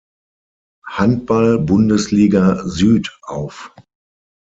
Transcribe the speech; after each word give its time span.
Handball-Bundesliga-Süd 0.87 3.19
auf. 3.21 3.71